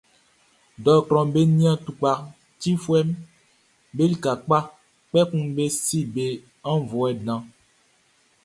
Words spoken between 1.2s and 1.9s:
be nian